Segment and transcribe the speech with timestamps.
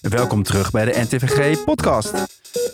[0.00, 2.12] Welkom terug bij de NTVG podcast.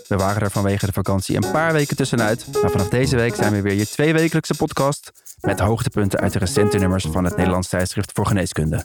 [0.08, 3.52] We waren er vanwege de vakantie een paar weken tussenuit, maar vanaf deze week zijn
[3.52, 8.10] we weer je tweewekelijkse podcast met hoogtepunten uit de recente nummers van het Nederlands tijdschrift
[8.14, 8.84] voor geneeskunde.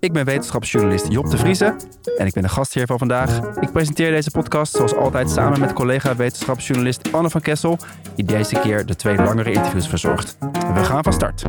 [0.00, 1.76] Ik ben wetenschapsjournalist Job de Vrieze
[2.16, 3.40] en ik ben de gastheer van vandaag.
[3.60, 7.78] Ik presenteer deze podcast zoals altijd samen met collega wetenschapsjournalist Anne van Kessel,
[8.14, 10.36] die deze keer de twee langere interviews verzorgt.
[10.74, 11.44] We gaan van start.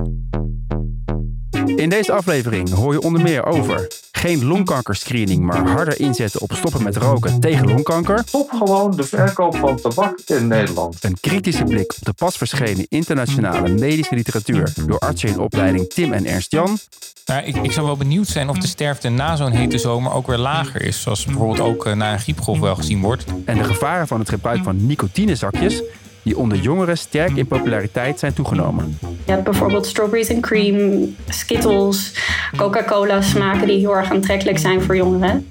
[1.75, 6.83] In deze aflevering hoor je onder meer over geen longkankerscreening, maar harder inzetten op stoppen
[6.83, 8.21] met roken tegen longkanker.
[8.25, 11.03] Stop gewoon de verkoop van tabak in Nederland.
[11.03, 16.13] Een kritische blik op de pas verschenen internationale medische literatuur door artsen in opleiding Tim
[16.13, 16.77] en Ernst Jan.
[17.25, 20.27] Nou, ik, ik zou wel benieuwd zijn of de sterfte na zo'n hete zomer ook
[20.27, 21.01] weer lager is.
[21.01, 23.25] Zoals bijvoorbeeld ook eh, na een griepgolf wel gezien wordt.
[23.45, 25.81] En de gevaren van het gebruik van nicotinezakjes
[26.25, 28.97] die onder jongeren sterk in populariteit zijn toegenomen.
[29.25, 32.13] Je hebt bijvoorbeeld strawberries en cream, Skittles,
[32.57, 35.49] Coca-Cola smaken die heel erg aantrekkelijk zijn voor jongeren.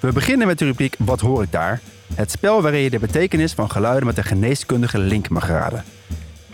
[0.00, 1.80] We beginnen met de rubriek Wat hoor ik daar?
[2.14, 5.84] Het spel waarin je de betekenis van geluiden met een geneeskundige link mag raden.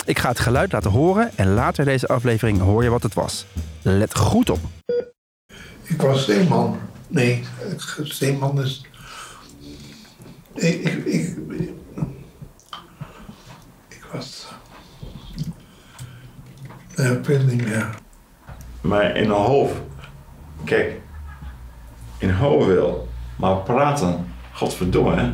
[0.04, 3.46] Ik ga het geluid laten horen en later deze aflevering hoor je wat het was.
[3.82, 4.60] Let goed op.
[5.82, 6.78] Ik was steeman.
[7.08, 7.44] Nee,
[8.02, 8.84] steeman is
[10.54, 11.38] ik, ik, ik,
[13.88, 14.46] ik was.
[16.94, 17.90] Weet het niet meer.
[18.80, 19.74] Maar in een hoofd.
[20.64, 21.00] Kijk,
[22.18, 25.32] in hoofd wil, maar praten, godverdomme hè.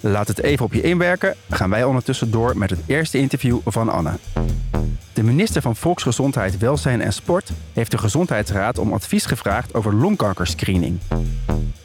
[0.00, 3.88] Laat het even op je inwerken, gaan wij ondertussen door met het eerste interview van
[3.88, 4.12] Anne.
[5.12, 10.98] De minister van Volksgezondheid, Welzijn en Sport heeft de Gezondheidsraad om advies gevraagd over longkankerscreening.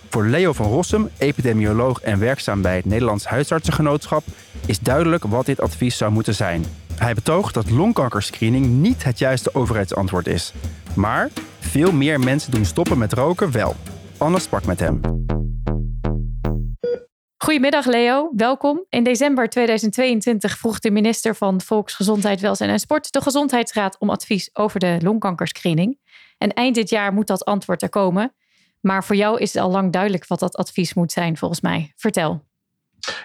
[0.10, 4.24] Voor Leo van Rossum, epidemioloog en werkzaam bij het Nederlands Huisartsengenootschap,
[4.66, 6.66] is duidelijk wat dit advies zou moeten zijn.
[6.96, 10.54] Hij betoogt dat longkankerscreening niet het juiste overheidsantwoord is.
[10.96, 13.76] Maar veel meer mensen doen stoppen met roken wel.
[14.18, 15.02] Anne sprak met hem.
[17.38, 18.86] Goedemiddag Leo, welkom.
[18.90, 24.50] In december 2022 vroeg de minister van Volksgezondheid, Welzijn en Sport de Gezondheidsraad om advies
[24.54, 26.00] over de longkankerscreening.
[26.38, 28.34] En eind dit jaar moet dat antwoord er komen.
[28.86, 31.94] Maar voor jou is het al lang duidelijk wat dat advies moet zijn, volgens mij.
[31.96, 32.44] Vertel.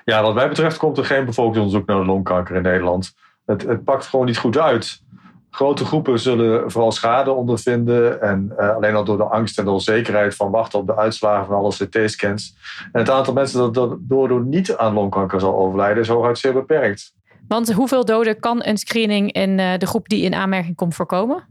[0.05, 3.13] Ja, wat mij betreft komt er geen bevolkingsonderzoek naar longkanker in Nederland.
[3.47, 5.03] Het, het pakt gewoon niet goed uit.
[5.51, 8.23] Grote groepen zullen vooral schade ondervinden.
[8.23, 11.47] En uh, alleen al door de angst en de onzekerheid van wachten op de uitslagen
[11.47, 12.57] van alle CT-scans.
[12.93, 17.15] En het aantal mensen dat door niet aan longkanker zal overlijden is hooguit zeer beperkt.
[17.49, 21.49] Want hoeveel doden kan een screening in uh, de groep die in aanmerking komt voorkomen?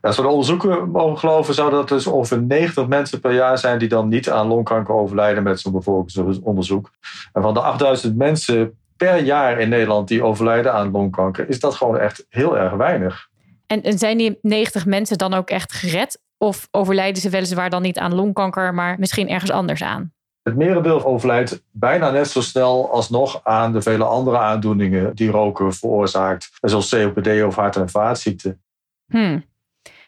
[0.00, 3.78] Als we de onderzoeken mogen geloven, zouden dat dus ongeveer 90 mensen per jaar zijn
[3.78, 6.90] die dan niet aan longkanker overlijden met zo'n bevolkingsonderzoek.
[7.32, 11.74] En van de 8000 mensen per jaar in Nederland die overlijden aan longkanker, is dat
[11.74, 13.28] gewoon echt heel erg weinig.
[13.66, 16.20] En, en zijn die 90 mensen dan ook echt gered?
[16.38, 20.14] Of overlijden ze weliswaar dan niet aan longkanker, maar misschien ergens anders aan?
[20.42, 25.72] Het merendeel overlijdt bijna net zo snel alsnog aan de vele andere aandoeningen die roken
[25.72, 28.60] veroorzaakt, zoals COPD of hart- en vaatziekten.
[29.06, 29.44] Hmm.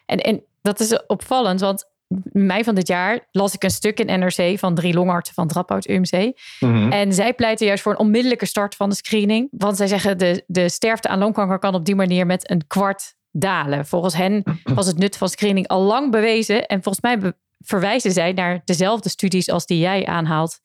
[0.05, 1.87] En, en dat is opvallend, want
[2.31, 5.87] mei van dit jaar las ik een stuk in NRC van drie longartsen van Drapout
[5.87, 6.39] UMC.
[6.59, 6.91] Mhm.
[6.91, 9.47] En zij pleiten juist voor een onmiddellijke start van de screening.
[9.51, 13.15] Want zij zeggen de, de sterfte aan longkanker kan op die manier met een kwart
[13.31, 13.85] dalen.
[13.85, 14.43] Volgens hen
[14.75, 16.65] was het nut van screening al lang bewezen.
[16.65, 20.59] En volgens mij verwijzen zij naar dezelfde studies als die jij aanhaalt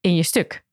[0.00, 0.64] in je stuk.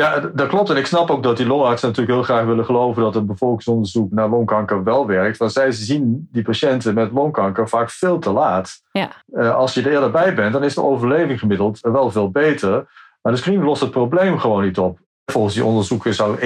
[0.00, 0.70] Ja, dat klopt.
[0.70, 4.12] En ik snap ook dat die longartsen natuurlijk heel graag willen geloven dat een bevolkingsonderzoek
[4.12, 5.36] naar longkanker wel werkt.
[5.36, 8.80] Want zij zien die patiënten met longkanker vaak veel te laat.
[8.92, 9.10] Ja.
[9.32, 12.88] Uh, als je er eerder bij bent, dan is de overleving gemiddeld wel veel beter.
[13.22, 14.98] Maar de screening lost het probleem gewoon niet op.
[15.24, 16.42] Volgens die onderzoeken zou 21%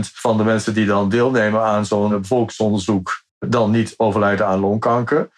[0.00, 5.30] van de mensen die dan deelnemen aan zo'n bevolkingsonderzoek dan niet overlijden aan longkanker.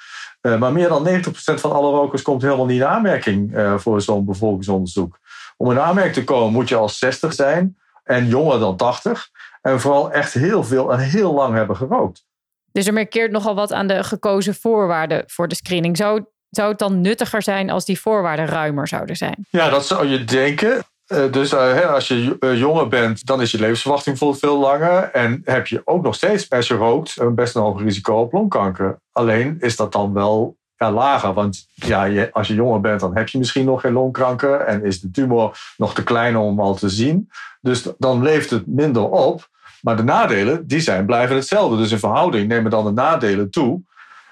[0.43, 1.11] Uh, maar meer dan 90%
[1.55, 5.19] van alle rokers komt helemaal niet in aanmerking uh, voor zo'n bevolkingsonderzoek.
[5.61, 9.29] Om in aanmerking te komen moet je al 60 zijn en jonger dan 80.
[9.61, 12.25] En vooral echt heel veel en heel lang hebben gerookt.
[12.73, 15.97] Dus er markeert nogal wat aan de gekozen voorwaarden voor de screening.
[15.97, 19.47] Zou, zou het dan nuttiger zijn als die voorwaarden ruimer zouden zijn?
[19.51, 20.83] Ja, dat zou je denken.
[21.07, 25.11] Uh, dus uh, als je uh, jonger bent, dan is je levensverwachting bijvoorbeeld veel langer.
[25.11, 28.33] En heb je ook nog steeds, als je rookt, een best een hoog risico op
[28.33, 29.01] longkanker.
[29.13, 31.33] Alleen is dat dan wel lager.
[31.33, 34.61] Want ja, je, als je jonger bent, dan heb je misschien nog geen longkanker.
[34.61, 37.31] En is de tumor nog te klein om al te zien.
[37.61, 39.49] Dus dan leeft het minder op.
[39.81, 41.77] Maar de nadelen, die zijn, blijven hetzelfde.
[41.77, 43.83] Dus in verhouding nemen dan de nadelen toe.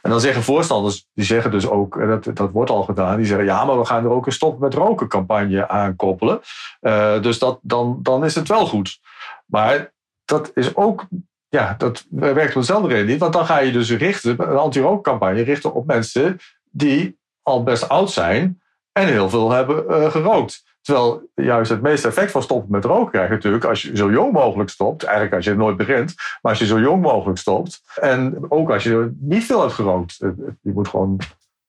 [0.02, 3.46] En dan zeggen voorstanders, die zeggen dus ook, dat, dat wordt al gedaan, die zeggen
[3.46, 6.40] ja, maar we gaan er ook een stop met roken campagne aan koppelen.
[6.80, 9.00] Uh, dus dat, dan, dan is het wel goed.
[9.46, 9.92] Maar
[10.24, 11.06] dat is ook
[11.48, 13.18] ja, dat werkt om dezelfde reden niet.
[13.18, 16.38] Want dan ga je dus richten, een anti-rookcampagne richten op mensen
[16.70, 18.60] die al best oud zijn
[18.92, 20.66] en heel veel hebben uh, gerookt.
[20.82, 24.10] Terwijl juist het meeste effect van stoppen met roken krijg je natuurlijk als je zo
[24.10, 25.02] jong mogelijk stopt.
[25.02, 27.82] Eigenlijk als je nooit begint, maar als je zo jong mogelijk stopt.
[28.00, 30.16] En ook als je niet veel hebt gerookt.
[30.62, 31.18] Je moet gewoon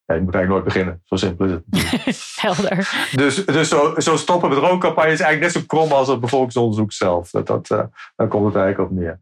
[0.09, 1.01] ja, je moet eigenlijk nooit beginnen.
[1.05, 1.63] Zo simpel is het.
[2.41, 3.07] Helder.
[3.15, 6.91] Dus, dus zo, zo, stoppen met rookcampagne is eigenlijk net zo krom als het bevolkingsonderzoek
[6.91, 7.29] zelf.
[7.29, 7.83] Dat, dat, uh,
[8.15, 9.19] daar komt het eigenlijk op neer.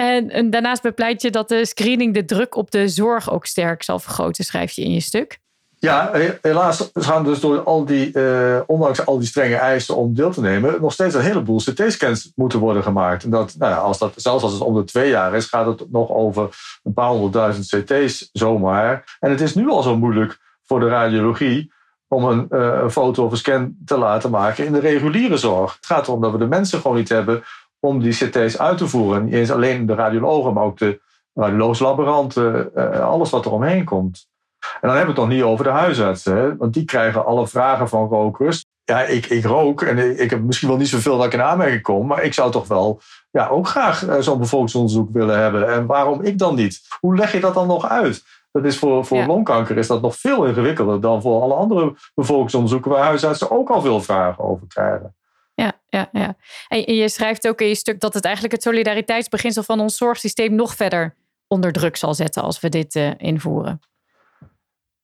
[0.00, 3.98] En, daarnaast bepleit je dat de screening de druk op de zorg ook sterk zal
[3.98, 5.38] vergroten, schrijf je in je stuk.
[5.78, 6.10] Ja,
[6.42, 10.40] helaas gaan dus door al die, uh, ondanks al die strenge eisen om deel te
[10.40, 13.24] nemen, nog steeds een heleboel CT-scans moeten worden gemaakt.
[13.24, 15.66] En dat, nou ja, als dat, zelfs als het om de twee jaar is, gaat
[15.66, 16.48] het nog over
[16.82, 19.16] een paar honderdduizend CT's zomaar.
[19.20, 21.72] En het is nu al zo moeilijk voor de radiologie
[22.08, 22.46] om uh,
[22.82, 25.74] een foto of een scan te laten maken in de reguliere zorg.
[25.74, 27.42] Het gaat erom dat we de mensen gewoon niet hebben
[27.80, 29.24] om die CT's uit te voeren.
[29.24, 31.00] Niet eens alleen de radiologen, maar ook de
[31.34, 34.28] radiologische laboranten, uh, alles wat er omheen komt.
[34.60, 36.56] En dan hebben we het nog niet over de huisartsen, hè?
[36.56, 38.64] want die krijgen alle vragen van rokers.
[38.84, 41.82] Ja, ik, ik rook en ik heb misschien wel niet zoveel dat ik in aanmerking
[41.82, 43.00] kom, maar ik zou toch wel
[43.30, 45.68] ja, ook graag eh, zo'n bevolkingsonderzoek willen hebben.
[45.68, 46.80] En waarom ik dan niet?
[47.00, 48.22] Hoe leg je dat dan nog uit?
[48.52, 52.90] Dat is voor, voor longkanker is dat nog veel ingewikkelder dan voor alle andere bevolkingsonderzoeken
[52.90, 55.14] waar huisartsen ook al veel vragen over krijgen.
[55.60, 56.36] Ja, ja, ja.
[56.68, 60.54] En je schrijft ook in je stuk dat het eigenlijk het solidariteitsbeginsel van ons zorgsysteem
[60.54, 61.14] nog verder
[61.46, 63.80] onder druk zal zetten als we dit uh, invoeren.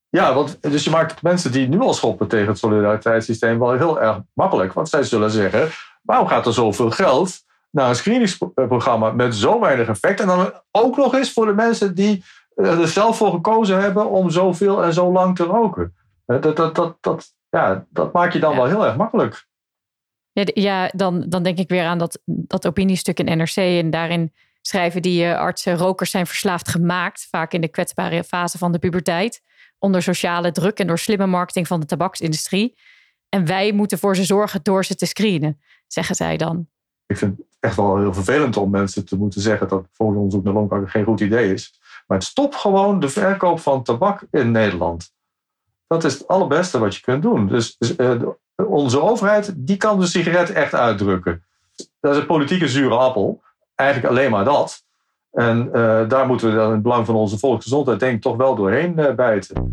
[0.09, 4.01] Ja, want dus je maakt mensen die nu al schoppen tegen het solidariteitssysteem wel heel
[4.01, 4.73] erg makkelijk.
[4.73, 5.69] Want zij zullen zeggen:
[6.03, 10.21] waarom gaat er zoveel geld naar een screeningsprogramma met zo weinig effect?
[10.21, 12.25] En dan ook nog eens voor de mensen die
[12.55, 15.95] er zelf voor gekozen hebben om zoveel en zo lang te roken.
[16.27, 19.47] Dat, dat, dat, dat, ja, dat maak je dan wel heel erg makkelijk.
[20.37, 23.57] Ja, ja, dan, dan denk ik weer aan dat, dat opiniestuk in NRC.
[23.57, 28.59] En daarin schrijven die eh, artsen: rokers zijn verslaafd gemaakt, vaak in de kwetsbare fase
[28.59, 29.43] van de puberteit
[29.79, 32.79] onder sociale druk en door slimme marketing van de tabaksindustrie.
[33.29, 36.69] En wij moeten voor ze zorgen door ze te screenen, zeggen zij dan.
[37.07, 40.55] Ik vind het echt wel heel vervelend om mensen te moeten zeggen dat onderzoek naar
[40.55, 41.81] longkanker geen goed idee is.
[42.07, 45.13] Maar stop gewoon de verkoop van tabak in Nederland.
[45.87, 47.47] Dat is het allerbeste wat je kunt doen.
[47.47, 48.23] Dus, dus uh,
[48.57, 51.45] onze overheid die kan de sigaret echt uitdrukken.
[52.01, 53.43] Dat is een politieke zure appel.
[53.75, 54.85] Eigenlijk alleen maar dat.
[55.33, 58.37] En uh, daar moeten we dan in het belang van onze volksgezondheid denk ik toch
[58.37, 59.71] wel doorheen uh, bijten.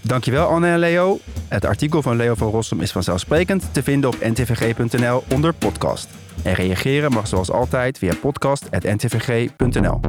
[0.00, 1.18] Dankjewel Anne en Leo.
[1.48, 6.08] Het artikel van Leo van Rossum is vanzelfsprekend te vinden op ntvg.nl onder podcast.
[6.42, 10.00] En reageren mag zoals altijd via podcast.ntvg.nl.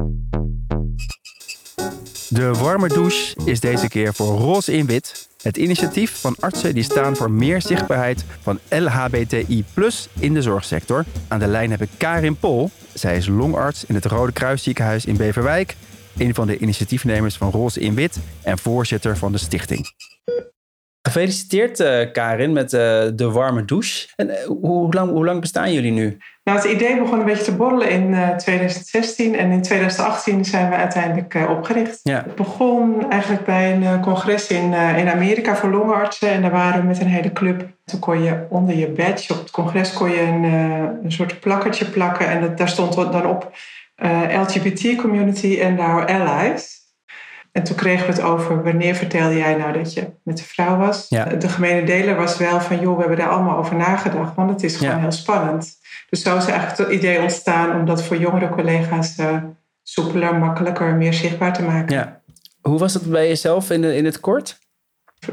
[2.34, 5.28] De warme douche is deze keer voor roze in wit.
[5.42, 9.64] Het initiatief van artsen die staan voor meer zichtbaarheid van LHBTI
[10.18, 11.04] in de zorgsector.
[11.28, 12.70] Aan de lijn heb ik Karin Pol.
[12.94, 15.76] Zij is longarts in het Rode Kruisziekenhuis in Beverwijk.
[16.18, 19.86] Een van de initiatiefnemers van Roze in Wit en voorzitter van de stichting.
[21.02, 22.80] Gefeliciteerd uh, Karin met uh,
[23.14, 24.08] de warme douche.
[24.16, 26.18] En uh, hoe, lang, hoe lang bestaan jullie nu?
[26.44, 30.76] Nou, het idee begon een beetje te borrelen in 2016 en in 2018 zijn we
[30.76, 32.00] uiteindelijk opgericht.
[32.02, 32.22] Ja.
[32.24, 36.86] Het begon eigenlijk bij een congres in, in Amerika voor longartsen en daar waren we
[36.86, 37.68] met een hele club.
[37.84, 40.44] Toen kon je onder je badge op het congres kon je een,
[41.04, 43.52] een soort plakkertje plakken en dat, daar stond dan op
[44.46, 46.74] LGBT community en our allies.
[47.52, 50.76] En toen kregen we het over wanneer vertelde jij nou dat je met de vrouw
[50.76, 51.08] was.
[51.08, 54.62] De gemene deler was wel van joh, we hebben daar allemaal over nagedacht, want het
[54.62, 55.78] is gewoon heel spannend.
[56.14, 59.36] Dus zo is eigenlijk het idee ontstaan om dat voor jongere collega's uh,
[59.82, 61.96] soepeler, makkelijker, meer zichtbaar te maken.
[61.96, 62.20] Ja.
[62.60, 64.58] Hoe was dat bij jezelf in, in het kort?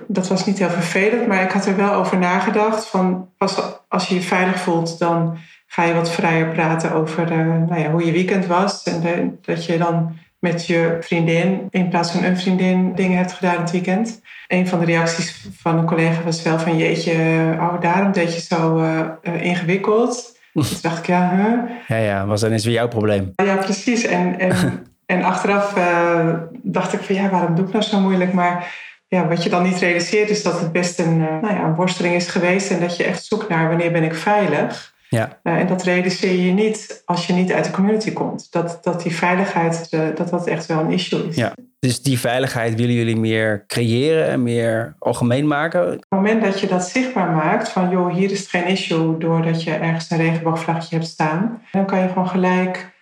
[0.08, 2.86] Dat was niet heel vervelend, maar ik had er wel over nagedacht.
[2.88, 7.38] Van pas als je je veilig voelt, dan ga je wat vrijer praten over uh,
[7.68, 8.84] nou ja, hoe je weekend was.
[8.84, 13.34] En de, dat je dan met je vriendin in plaats van een vriendin dingen hebt
[13.34, 14.22] gedaan het weekend.
[14.48, 17.14] Een van de reacties van een collega was wel van jeetje,
[17.60, 20.40] oh daarom deed je zo uh, ingewikkeld.
[20.54, 21.70] Toen dacht ik, ja, huh?
[21.88, 23.32] Ja, ja, was dan eens weer jouw probleem.
[23.36, 24.04] Ja, precies.
[24.04, 28.34] En, en, en achteraf uh, dacht ik van ja, waarom doe ik nou zo moeilijk?
[28.34, 28.74] Maar
[29.08, 31.76] ja, wat je dan niet realiseert is dat het best een, uh, nou ja, een
[31.76, 32.72] worsteling is geweest.
[32.72, 34.91] En dat je echt zoekt naar wanneer ben ik veilig.
[35.18, 35.40] Ja.
[35.44, 38.52] Uh, en dat realiseer je niet als je niet uit de community komt.
[38.52, 41.36] Dat, dat die veiligheid, uh, dat dat echt wel een issue is.
[41.36, 41.54] Ja.
[41.80, 45.86] Dus die veiligheid willen jullie meer creëren en meer algemeen maken?
[45.86, 49.18] Op het moment dat je dat zichtbaar maakt, van joh, hier is het geen issue
[49.18, 51.62] doordat je ergens een regenboogvlagje hebt staan.
[51.72, 52.94] Dan kan je gewoon gelijk,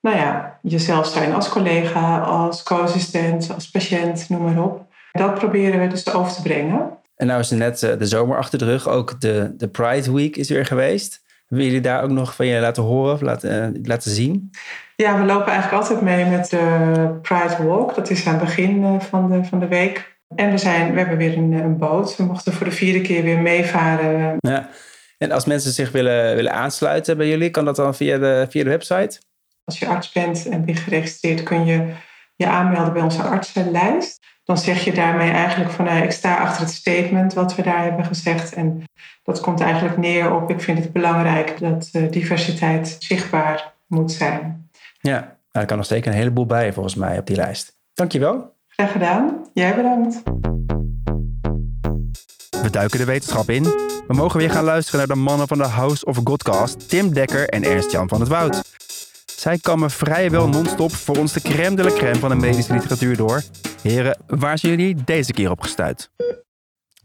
[0.00, 4.86] nou ja, jezelf zijn als collega, als co-assistent, als patiënt, noem maar op.
[5.12, 6.90] Dat proberen we dus over te brengen.
[7.16, 10.12] En nou is er net uh, de zomer achter de rug, ook de, de Pride
[10.12, 11.21] Week is weer geweest.
[11.52, 14.50] Willen jullie daar ook nog van je laten horen of laten, laten zien?
[14.96, 17.94] Ja, we lopen eigenlijk altijd mee met de Pride Walk.
[17.94, 20.18] Dat is aan het begin van de, van de week.
[20.34, 22.16] En we, zijn, we hebben weer een, een boot.
[22.16, 24.36] We mochten voor de vierde keer weer meevaren.
[24.38, 24.68] Ja.
[25.18, 28.64] En als mensen zich willen, willen aansluiten bij jullie, kan dat dan via de, via
[28.64, 29.20] de website?
[29.64, 31.94] Als je arts bent en ben geregistreerd, kun je
[32.36, 34.20] je aanmelden bij onze artsenlijst.
[34.44, 37.82] Dan zeg je daarmee eigenlijk van nou, ik sta achter het statement wat we daar
[37.82, 38.54] hebben gezegd.
[38.54, 38.84] En
[39.22, 44.70] dat komt eigenlijk neer op ik vind het belangrijk dat uh, diversiteit zichtbaar moet zijn.
[45.00, 47.76] Ja, nou, er kan nog steeds een heleboel bij volgens mij op die lijst.
[47.94, 48.54] Dankjewel.
[48.68, 49.46] Graag gedaan.
[49.54, 50.22] Jij bedankt.
[52.62, 53.62] We duiken de wetenschap in.
[54.06, 57.48] We mogen weer gaan luisteren naar de mannen van de House of Godcast, Tim Dekker
[57.48, 58.62] en Ernst-Jan van het Woud.
[59.42, 63.16] Zij kammen vrijwel non-stop voor ons de crème de la crème van de medische literatuur
[63.16, 63.42] door.
[63.82, 66.10] Heren, waar zijn jullie deze keer op gestuurd?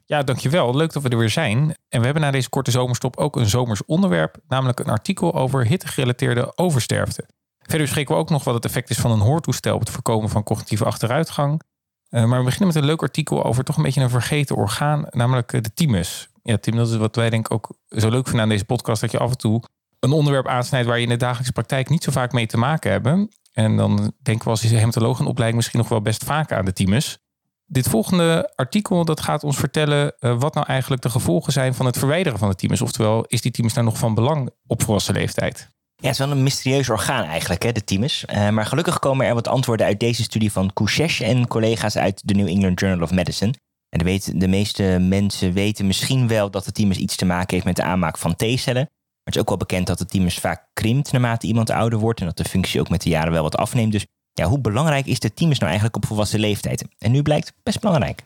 [0.05, 0.75] Ja, dankjewel.
[0.75, 1.59] Leuk dat we er weer zijn.
[1.89, 5.65] En we hebben na deze korte zomerstop ook een zomers onderwerp, namelijk een artikel over
[5.65, 7.25] hittegerelateerde oversterfte.
[7.59, 10.29] Verder spreken we ook nog wat het effect is van een hoortoestel op het voorkomen
[10.29, 11.61] van cognitieve achteruitgang.
[12.09, 15.05] Uh, maar we beginnen met een leuk artikel over toch een beetje een vergeten orgaan,
[15.09, 16.29] namelijk eh, de thymus.
[16.43, 19.01] Ja, Tim, dat is wat wij denk ik ook zo leuk vinden aan deze podcast,
[19.01, 19.63] dat je af en toe
[19.99, 22.91] een onderwerp aansnijdt waar je in de dagelijkse praktijk niet zo vaak mee te maken
[22.91, 23.29] hebben.
[23.53, 27.17] En dan denken we als hematologenopleiding misschien nog wel best vaak aan de thymus.
[27.65, 31.85] Dit volgende artikel dat gaat ons vertellen uh, wat nou eigenlijk de gevolgen zijn van
[31.85, 32.81] het verwijderen van de thymus.
[32.81, 35.75] Oftewel, is die thymus nou nog van belang op volwassen leeftijd?
[35.95, 38.25] Ja, het is wel een mysterieus orgaan eigenlijk, hè, de thymus.
[38.29, 42.21] Uh, maar gelukkig komen er wat antwoorden uit deze studie van Couchesh en collega's uit
[42.25, 43.53] de New England Journal of Medicine.
[43.89, 47.53] En de, weten, de meeste mensen weten misschien wel dat de thymus iets te maken
[47.53, 48.89] heeft met de aanmaak van T-cellen.
[49.27, 52.19] Maar het is ook wel bekend dat de thymus vaak krimpt naarmate iemand ouder wordt
[52.19, 53.91] en dat de functie ook met de jaren wel wat afneemt.
[53.91, 56.85] Dus ja, hoe belangrijk is de thymus nou eigenlijk op volwassen leeftijd?
[56.97, 58.23] En nu blijkt best belangrijk.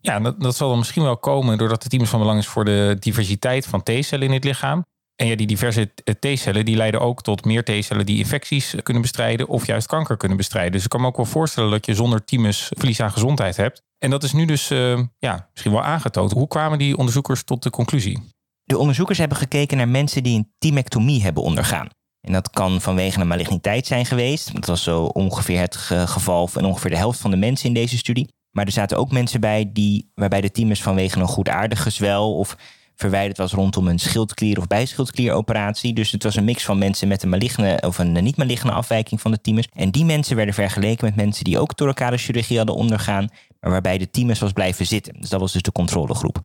[0.00, 2.64] Ja, dat, dat zal dan misschien wel komen doordat de thymus van belang is voor
[2.64, 4.84] de diversiteit van T-cellen in het lichaam.
[5.16, 9.48] En ja, die diverse T-cellen die leiden ook tot meer T-cellen die infecties kunnen bestrijden
[9.48, 10.72] of juist kanker kunnen bestrijden.
[10.72, 13.82] Dus ik kan me ook wel voorstellen dat je zonder thymus verlies aan gezondheid hebt.
[13.98, 16.32] En dat is nu dus uh, ja, misschien wel aangetoond.
[16.32, 18.33] Hoe kwamen die onderzoekers tot de conclusie?
[18.74, 21.88] De onderzoekers hebben gekeken naar mensen die een thymectomie hebben ondergaan.
[22.20, 24.54] En dat kan vanwege een maligniteit zijn geweest.
[24.54, 27.96] Dat was zo ongeveer het geval van ongeveer de helft van de mensen in deze
[27.96, 28.28] studie.
[28.50, 32.56] Maar er zaten ook mensen bij die, waarbij de thymus vanwege een goedaardig gezwel of
[32.94, 35.92] verwijderd was rondom een schildklier- of bijschildklieroperatie.
[35.92, 39.30] Dus het was een mix van mensen met een maligne of een niet-maligne afwijking van
[39.30, 39.68] de thymus.
[39.72, 43.28] En die mensen werden vergeleken met mensen die ook thoracale chirurgie hadden ondergaan,
[43.60, 45.20] maar waarbij de thymus was blijven zitten.
[45.20, 46.42] Dus dat was dus de controlegroep.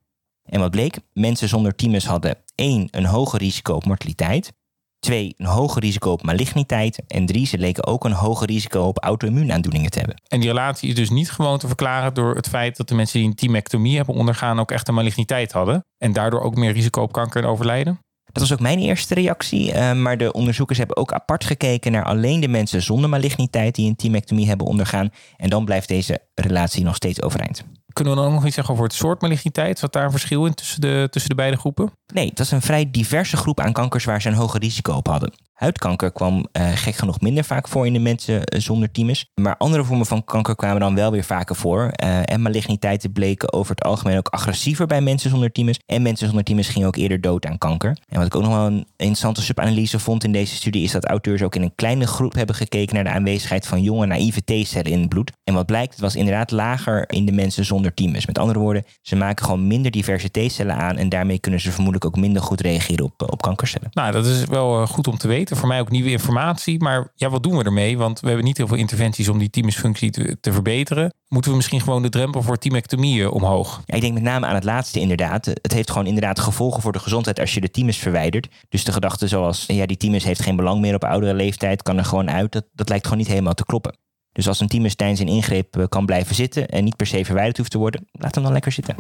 [0.50, 0.98] En wat bleek?
[1.14, 4.52] Mensen zonder thymus hadden één een hoger risico op mortaliteit.
[5.00, 7.02] Twee, een hoger risico op maligniteit.
[7.08, 10.22] En drie, ze leken ook een hoger risico op auto-immuunaandoeningen te hebben.
[10.28, 13.20] En die relatie is dus niet gewoon te verklaren door het feit dat de mensen
[13.20, 15.86] die een thymectomie hebben ondergaan ook echt een maligniteit hadden.
[15.98, 18.00] En daardoor ook meer risico op kanker en overlijden?
[18.32, 19.74] Dat was ook mijn eerste reactie.
[19.74, 23.90] Uh, maar de onderzoekers hebben ook apart gekeken naar alleen de mensen zonder maligniteit die
[23.90, 25.10] een thymectomie hebben ondergaan.
[25.38, 27.64] En dan blijft deze relatie nog steeds overeind.
[28.00, 29.80] Kunnen we dan ook nog iets zeggen over het soort maligniteit?
[29.80, 31.92] Zat daar een verschil in tussen de, tussen de beide groepen?
[32.14, 35.08] Nee, dat is een vrij diverse groep aan kankers waar ze een hoger risico op
[35.08, 35.34] hadden.
[35.60, 39.26] Huidkanker kwam uh, gek genoeg minder vaak voor in de mensen uh, zonder thymus.
[39.42, 41.92] Maar andere vormen van kanker kwamen dan wel weer vaker voor.
[42.04, 45.80] Uh, en maligniteiten bleken over het algemeen ook agressiever bij mensen zonder thymus.
[45.86, 47.98] En mensen zonder thymus gingen ook eerder dood aan kanker.
[48.08, 50.84] En wat ik ook nog wel een interessante subanalyse vond in deze studie...
[50.84, 52.96] is dat auteurs ook in een kleine groep hebben gekeken...
[52.96, 55.32] naar de aanwezigheid van jonge naïeve T-cellen in het bloed.
[55.44, 58.26] En wat blijkt, het was inderdaad lager in de mensen zonder thymus.
[58.26, 60.98] Met andere woorden, ze maken gewoon minder diverse T-cellen aan...
[60.98, 63.90] en daarmee kunnen ze vermoedelijk ook minder goed reageren op, op kankercellen.
[63.92, 66.80] Nou, dat is wel goed om te weten voor mij ook nieuwe informatie.
[66.80, 67.98] Maar ja, wat doen we ermee?
[67.98, 71.14] Want we hebben niet heel veel interventies om die thymusfunctie te, te verbeteren.
[71.28, 73.82] Moeten we misschien gewoon de drempel voor thymectomieën omhoog?
[73.86, 75.46] Ik denk met name aan het laatste inderdaad.
[75.46, 78.48] Het heeft gewoon inderdaad gevolgen voor de gezondheid als je de thymus verwijdert.
[78.70, 81.98] Dus de gedachte zoals, ja, die thymus heeft geen belang meer op oudere leeftijd, kan
[81.98, 82.52] er gewoon uit.
[82.52, 83.98] Dat, dat lijkt gewoon niet helemaal te kloppen.
[84.32, 87.26] Dus als een thymus tijdens een ingreep eh, kan blijven zitten en niet per se
[87.26, 88.96] verwijderd hoeft te worden, laat hem dan lekker zitten.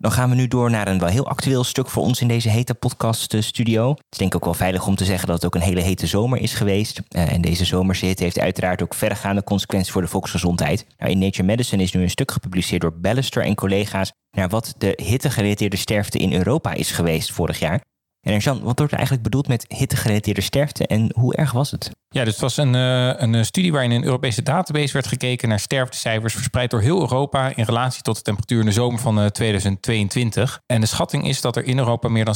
[0.00, 2.48] Dan gaan we nu door naar een wel heel actueel stuk voor ons in deze
[2.48, 3.90] hete podcast studio.
[3.90, 5.80] Het is denk ik ook wel veilig om te zeggen dat het ook een hele
[5.80, 7.00] hete zomer is geweest.
[7.16, 10.86] Uh, en deze zomerse hitte heeft uiteraard ook verregaande consequenties voor de volksgezondheid.
[10.96, 14.74] Nou, in Nature Medicine is nu een stuk gepubliceerd door Ballister en collega's naar wat
[14.78, 17.80] de hittegerelateerde sterfte in Europa is geweest vorig jaar.
[18.20, 21.90] En Jan, wat wordt er eigenlijk bedoeld met hittegerelateerde sterfte en hoe erg was het?
[22.08, 25.48] Ja, dus het was een, uh, een studie waarin in een Europese database werd gekeken
[25.48, 29.18] naar sterftecijfers verspreid door heel Europa in relatie tot de temperatuur in de zomer van
[29.18, 30.60] uh, eh, 2022.
[30.66, 32.34] En de schatting is dat er in Europa meer dan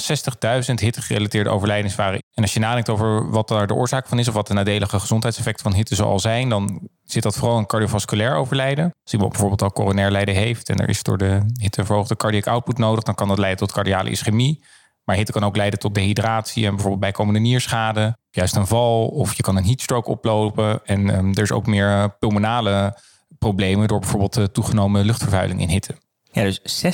[0.68, 2.22] 60.000 hittegerelateerde overlijdens waren.
[2.34, 5.00] En als je nadenkt over wat daar de oorzaak van is of wat de nadelige
[5.00, 8.84] gezondheidseffecten van hitte zoal zijn, dan zit dat vooral in cardiovasculair overlijden.
[9.02, 12.46] Als iemand bijvoorbeeld al coronair lijden heeft en er is door de hitte verhoogde cardiac
[12.46, 14.62] output nodig, dan kan dat leiden tot cardiale ischemie.
[15.04, 18.16] Maar hitte kan ook leiden tot dehydratie en bijvoorbeeld bijkomende nierschade.
[18.30, 20.84] Juist een val of je kan een heatstroke oplopen.
[20.84, 22.98] En um, er is ook meer pulmonale
[23.38, 25.94] problemen door bijvoorbeeld toegenomen luchtvervuiling in hitte.
[26.34, 26.84] Ja, dus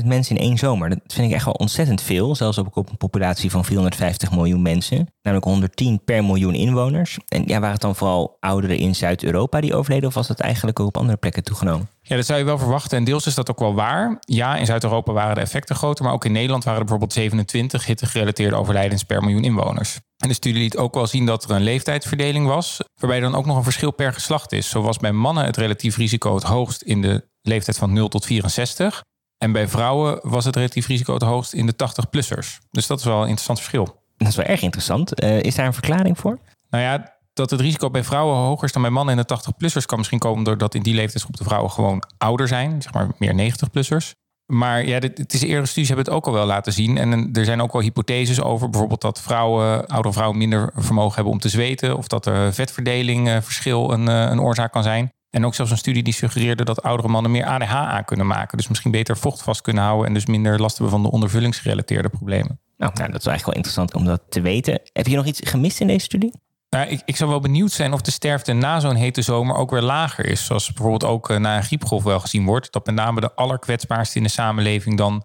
[0.00, 0.88] 60.000 mensen in één zomer.
[0.88, 2.34] Dat vind ik echt wel ontzettend veel.
[2.34, 5.08] Zelfs op een populatie van 450 miljoen mensen.
[5.22, 7.18] Namelijk 110 per miljoen inwoners.
[7.28, 10.08] En ja, waren het dan vooral ouderen in Zuid-Europa die overleden?
[10.08, 11.88] Of was dat eigenlijk ook op andere plekken toegenomen?
[12.06, 12.98] Ja, dat zou je wel verwachten.
[12.98, 14.16] En deels is dat ook wel waar.
[14.20, 16.04] Ja, in Zuid-Europa waren de effecten groter.
[16.04, 20.00] Maar ook in Nederland waren er bijvoorbeeld 27 hittegerelateerde overlijdens per miljoen inwoners.
[20.16, 22.80] En de studie liet ook wel zien dat er een leeftijdsverdeling was.
[23.00, 24.68] Waarbij dan ook nog een verschil per geslacht is.
[24.68, 28.26] Zo was bij mannen het relatief risico het hoogst in de leeftijd van 0 tot
[28.26, 29.02] 64.
[29.38, 32.58] En bij vrouwen was het relatief risico het hoogst in de 80-plussers.
[32.70, 34.02] Dus dat is wel een interessant verschil.
[34.16, 35.22] Dat is wel erg interessant.
[35.22, 36.38] Uh, is daar een verklaring voor?
[36.70, 39.86] Nou ja, dat het risico bij vrouwen hoger is dan bij mannen in de 80-plussers
[39.86, 43.52] kan misschien komen doordat in die leeftijdsgroep de vrouwen gewoon ouder zijn, zeg maar meer
[43.52, 44.22] 90-plussers.
[44.46, 46.98] Maar ja, dit, het is eerdere studies hebben het ook al wel laten zien.
[46.98, 51.32] En er zijn ook wel hypotheses over bijvoorbeeld dat vrouwen, oudere vrouwen minder vermogen hebben
[51.32, 51.96] om te zweten.
[51.96, 55.12] Of dat er vetverdeling uh, verschil een, uh, een oorzaak kan zijn.
[55.30, 58.56] En ook zelfs een studie die suggereerde dat oudere mannen meer ADH aan kunnen maken.
[58.56, 62.08] Dus misschien beter vocht vast kunnen houden en dus minder last hebben van de ondervullingsgerelateerde
[62.08, 62.60] problemen.
[62.76, 64.80] Nou, nou, dat is eigenlijk wel interessant om dat te weten.
[64.92, 66.32] Heb je nog iets gemist in deze studie?
[66.74, 69.70] Nou, ik, ik zou wel benieuwd zijn of de sterfte na zo'n hete zomer ook
[69.70, 70.44] weer lager is.
[70.44, 72.72] Zoals bijvoorbeeld ook uh, na een griepgolf wel gezien wordt.
[72.72, 75.24] Dat met name de allerkwetsbaarste in de samenleving dan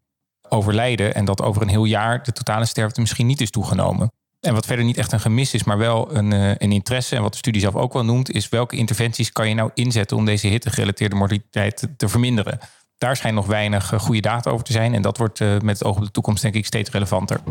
[0.50, 1.14] overlijden.
[1.14, 4.12] En dat over een heel jaar de totale sterfte misschien niet is toegenomen.
[4.40, 7.16] En wat verder niet echt een gemis is, maar wel een, uh, een interesse.
[7.16, 10.18] En wat de studie zelf ook wel noemt, is welke interventies kan je nou inzetten
[10.18, 12.60] om deze hittegerelateerde mortaliteit te, verminderen.
[12.98, 14.94] Daar schijnt nog weinig uh, goede data over te zijn.
[14.94, 17.42] En dat wordt met het oog op de toekomst denk ik steeds relevanter.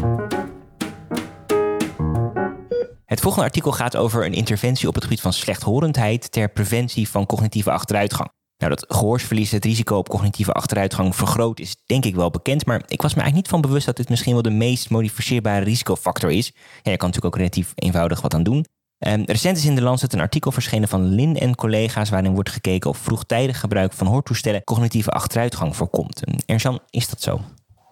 [3.18, 7.26] Het volgende artikel gaat over een interventie op het gebied van slechthorendheid ter preventie van
[7.26, 8.30] cognitieve achteruitgang.
[8.58, 12.66] Nou, dat gehoorsverlies het risico op cognitieve achteruitgang vergroot is denk ik wel bekend.
[12.66, 15.64] Maar ik was me eigenlijk niet van bewust dat dit misschien wel de meest modificeerbare
[15.64, 16.52] risicofactor is.
[16.82, 18.66] Ja, je kan natuurlijk ook relatief eenvoudig wat aan doen.
[19.06, 22.50] Um, recent is in de Lancet een artikel verschenen van Lin en collega's waarin wordt
[22.50, 26.22] gekeken of vroegtijdig gebruik van hoortoestellen cognitieve achteruitgang voorkomt.
[26.46, 27.40] Erjan, is dat zo?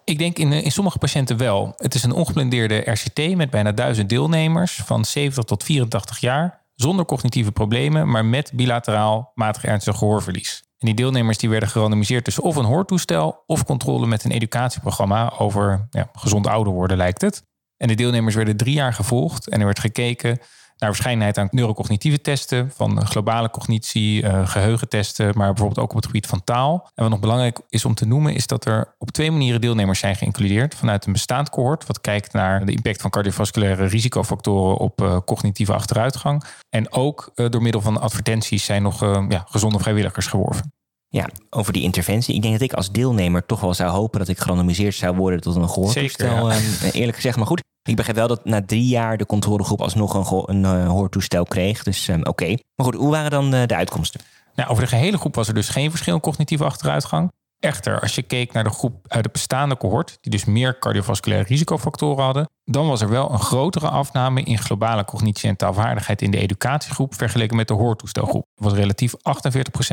[0.07, 1.73] Ik denk in, in sommige patiënten wel.
[1.75, 7.05] Het is een ongeblindeerde RCT met bijna duizend deelnemers van 70 tot 84 jaar zonder
[7.05, 10.63] cognitieve problemen, maar met bilateraal matig ernstig gehoorverlies.
[10.77, 15.33] En die deelnemers die werden gerandomiseerd tussen of een hoortoestel of controle met een educatieprogramma
[15.37, 17.43] over ja, gezond ouder worden, lijkt het.
[17.77, 20.39] En de deelnemers werden drie jaar gevolgd en er werd gekeken
[20.77, 26.05] naar verscheidenheid aan neurocognitieve testen, van globale cognitie, uh, geheugentesten, maar bijvoorbeeld ook op het
[26.05, 26.89] gebied van taal.
[26.95, 29.99] En wat nog belangrijk is om te noemen, is dat er op twee manieren deelnemers
[29.99, 30.75] zijn geïncludeerd.
[30.75, 35.73] Vanuit een bestaand cohort, wat kijkt naar de impact van cardiovasculaire risicofactoren op uh, cognitieve
[35.73, 36.43] achteruitgang.
[36.69, 40.71] En ook uh, door middel van advertenties zijn nog ja, gezonde vrijwilligers geworven.
[41.09, 42.35] Ja, over die interventie.
[42.35, 45.41] Ik denk dat ik als deelnemer toch wel zou hopen dat ik gerandomiseerd zou worden
[45.41, 46.51] tot een gehoortoestel.
[46.51, 46.59] Ja.
[46.91, 47.65] Eerlijk gezegd, maar goed.
[47.87, 50.13] Ik begrijp wel dat na drie jaar de controlegroep alsnog
[50.47, 51.83] een, een uh, hoortoestel kreeg.
[51.83, 52.47] Dus um, oké.
[52.47, 54.21] Maar goed, hoe waren dan de, de uitkomsten?
[54.55, 57.31] Nou, over de gehele groep was er dus geen verschil in cognitieve achteruitgang.
[57.59, 61.47] Echter, als je keek naar de groep uit de bestaande cohort, die dus meer cardiovasculaire
[61.47, 66.31] risicofactoren hadden, dan was er wel een grotere afname in globale cognitie en taalvaardigheid in
[66.31, 68.45] de educatiegroep vergeleken met de hoortoestelgroep.
[68.55, 69.13] Er was relatief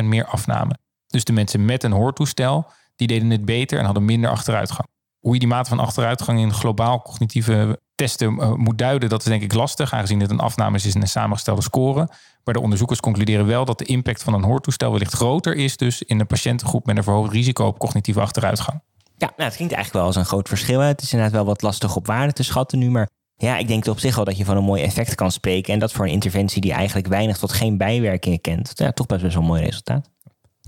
[0.01, 0.77] 48% meer afname.
[1.07, 4.89] Dus de mensen met een hoortoestel, die deden het beter en hadden minder achteruitgang.
[5.21, 9.27] Hoe je die mate van achteruitgang in globaal cognitieve testen uh, moet duiden, dat is
[9.27, 12.09] denk ik lastig, aangezien dit een afname is in een samengestelde score.
[12.45, 16.03] Maar de onderzoekers concluderen wel dat de impact van een hoortoestel wellicht groter is, dus
[16.03, 18.81] in een patiëntengroep met een verhoogd risico op cognitieve achteruitgang.
[19.17, 20.81] Ja, nou, het klinkt eigenlijk wel als een groot verschil.
[20.81, 23.87] Het is inderdaad wel wat lastig op waarde te schatten nu, maar ja, ik denk
[23.87, 25.73] op zich wel dat je van een mooi effect kan spreken.
[25.73, 29.23] En dat voor een interventie die eigenlijk weinig tot geen bijwerkingen kent, ja, toch best
[29.23, 30.11] wel een mooi resultaat.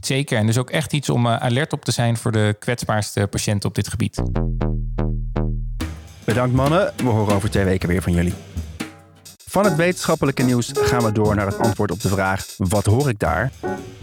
[0.00, 3.26] Zeker, en dus ook echt iets om uh, alert op te zijn voor de kwetsbaarste
[3.26, 4.22] patiënten op dit gebied.
[6.26, 8.34] Bedankt mannen, we horen over twee weken weer van jullie.
[9.44, 13.08] Van het wetenschappelijke nieuws gaan we door naar het antwoord op de vraag: wat hoor
[13.08, 13.52] ik daar?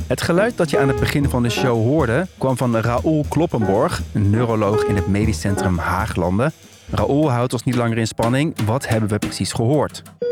[0.07, 4.01] Het geluid dat je aan het begin van de show hoorde kwam van Raoul Kloppenborg,
[4.13, 6.51] een neuroloog in het medisch centrum Haaglanden.
[6.91, 8.61] Raoul houdt ons niet langer in spanning.
[8.65, 10.01] Wat hebben we precies gehoord?
[10.19, 10.29] Uh,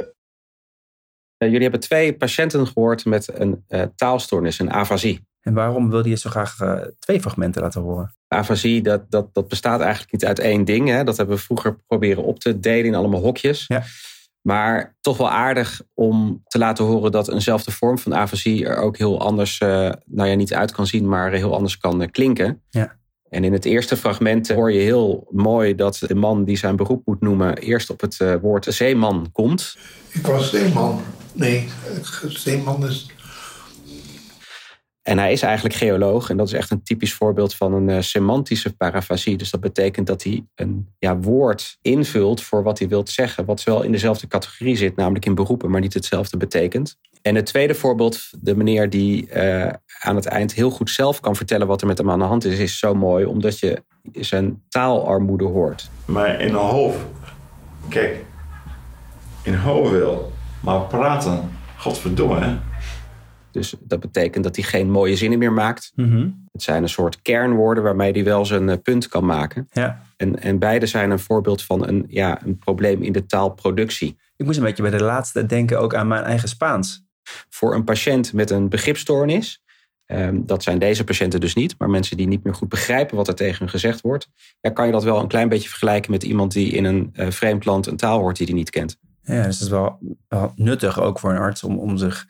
[1.38, 5.28] jullie hebben twee patiënten gehoord met een uh, taalstoornis, een afasie.
[5.42, 8.16] En waarom wilde je zo graag uh, twee fragmenten laten horen?
[8.32, 10.88] Afasie, dat, dat, dat bestaat eigenlijk niet uit één ding.
[10.88, 11.04] Hè?
[11.04, 13.66] Dat hebben we vroeger proberen op te delen in allemaal hokjes.
[13.68, 13.84] Ja.
[14.42, 18.98] Maar toch wel aardig om te laten horen dat eenzelfde vorm van afasie er ook
[18.98, 19.68] heel anders, uh,
[20.06, 22.62] nou ja, niet uit kan zien, maar heel anders kan uh, klinken.
[22.70, 22.96] Ja.
[23.30, 27.02] En in het eerste fragment hoor je heel mooi dat de man die zijn beroep
[27.06, 29.78] moet noemen eerst op het uh, woord zeeman komt.
[30.12, 31.02] Ik was zeeman.
[31.34, 31.68] Nee,
[32.28, 33.10] zeeman is
[35.02, 38.02] En hij is eigenlijk geoloog en dat is echt een typisch voorbeeld van een uh,
[38.02, 39.38] semantische parafasie.
[39.38, 43.64] Dus dat betekent dat hij een ja, woord invult voor wat hij wilt zeggen, wat
[43.64, 46.98] wel in dezelfde categorie zit, namelijk in beroepen, maar niet hetzelfde betekent.
[47.22, 49.68] En het tweede voorbeeld, de meneer die uh,
[50.00, 52.46] aan het eind heel goed zelf kan vertellen wat er met hem aan de hand
[52.46, 55.90] is, is zo mooi, omdat je zijn taalarmoede hoort.
[56.06, 57.00] Maar in een hoofd,
[57.90, 58.26] kijk,
[59.44, 62.71] in hoofd wil, maar praten, godverdomme hè
[63.52, 65.92] dus dat betekent dat hij geen mooie zinnen meer maakt.
[65.96, 66.30] Mhm.
[66.52, 69.68] Het zijn een soort kernwoorden waarmee hij wel zijn eh, punt kan maken.
[69.72, 70.04] Ja.
[70.18, 74.18] En, en beide zijn een voorbeeld van een, ja, een probleem in de taalproductie.
[74.36, 77.04] Ik moest een beetje bij de laatste denken ook aan mijn eigen Spaans.
[77.50, 79.64] Voor een patiënt met een begripstoornis,
[80.06, 83.28] ehm, dat zijn deze patiënten dus niet, maar mensen die niet meer goed begrijpen wat
[83.28, 84.28] er tegen hun gezegd wordt,
[84.62, 87.32] ja, kan je dat wel een klein beetje vergelijken met iemand die in een uh,
[87.32, 88.98] vreemd land een taal hoort die hij niet kent.
[89.24, 92.28] Ja, dus het is wel, wel nuttig ook voor een arts om, om zich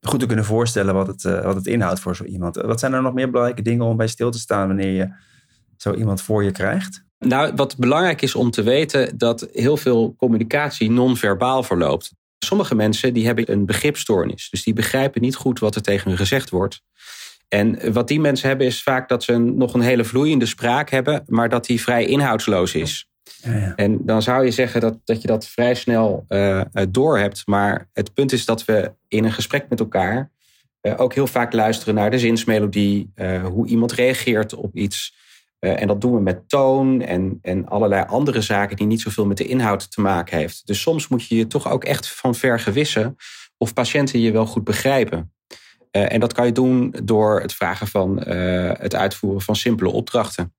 [0.00, 2.56] goed te kunnen voorstellen wat het, uh, wat het inhoudt voor zo iemand.
[2.56, 5.12] Wat zijn er nog meer belangrijke dingen om bij stil te staan wanneer je
[5.76, 7.04] zo iemand voor je krijgt?
[7.18, 12.12] Nou, wat belangrijk is om te weten dat heel veel communicatie non-verbaal verloopt.
[12.38, 14.50] Sommige mensen die hebben een begripstoornis.
[14.50, 16.82] Dus die begrijpen niet goed wat er tegen hun gezegd wordt.
[17.48, 21.22] En wat die mensen hebben is vaak dat ze nog een hele vloeiende spraak hebben,
[21.26, 23.09] maar dat die vrij inhoudsloos is.
[23.76, 27.46] En dan zou je zeggen dat, dat je dat vrij snel uh, door hebt.
[27.46, 30.30] Maar het punt is dat we in een gesprek met elkaar
[30.82, 33.12] uh, ook heel vaak luisteren naar de zinsmelodie,
[33.42, 35.18] hoe iemand reageert op iets.
[35.58, 39.36] en dat doen we met toon en, en allerlei andere zaken die niet zoveel met
[39.36, 40.66] de inhoud te maken heeft.
[40.66, 43.16] Dus soms moet je je toch ook echt van ver gewissen
[43.56, 45.32] of patiënten je wel goed begrijpen.
[45.90, 48.18] en dat kan je doen door het vragen van
[48.78, 50.52] het uitvoeren van simpele opdrachten.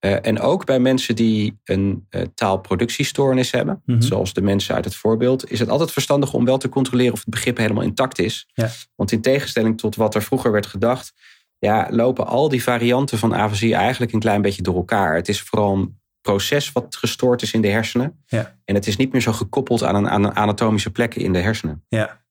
[0.00, 4.00] Uh, en ook bij mensen die een uh, taalproductiestoornis hebben, Mhm.
[4.00, 7.18] zoals de mensen uit het voorbeeld, is het altijd verstandig om wel te controleren of
[7.20, 8.48] het begrip helemaal intact is.
[8.52, 8.68] Ja.
[8.96, 11.12] Want in tegenstelling tot wat er vroeger werd gedacht,
[11.58, 15.14] ja, lopen al die varianten van afasie eigenlijk een klein beetje door elkaar.
[15.14, 18.22] Het is vooral een proces wat gestoord is in de hersenen.
[18.26, 18.56] Ja.
[18.64, 21.38] En het is niet meer zo gekoppeld aan een, aan een anatomische plekken in de
[21.38, 21.84] hersenen.
[21.88, 22.24] Ja.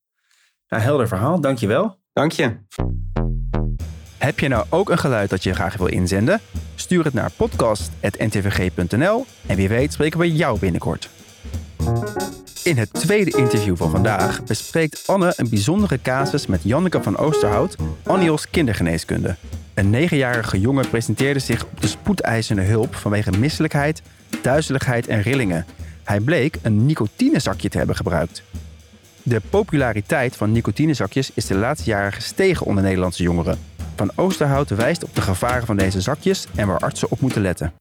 [0.68, 1.42] Nou, helder verhaal.
[1.42, 2.00] Dankjewel.
[2.14, 2.58] Dank je.
[4.18, 6.42] Heb je nou ook een geluid dat je graag wil inzenden?
[6.76, 11.10] Stuur het naar podcast.ntvg.nl en wie weet spreken we jou binnenkort.
[12.64, 17.76] In het tweede interview van vandaag bespreekt Anne een bijzondere casus met Janneke van Oosterhout,
[18.04, 19.36] Annios kindergeneeskunde.
[19.74, 24.02] Een negenjarige jongen presenteerde zich op de spoedeisende hulp vanwege misselijkheid,
[24.42, 25.66] duizeligheid en rillingen.
[26.04, 28.44] Hij bleek een nicotinezakje te hebben gebruikt.
[29.24, 33.60] De populariteit van nicotinezakjes is de laatste jaren gestegen onder Nederlandse jongeren.
[33.98, 37.74] Van Oosterhout wijst op de gevaren van deze zakjes en waar artsen op moeten letten.